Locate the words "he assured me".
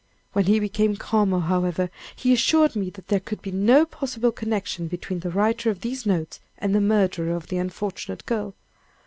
2.15-2.89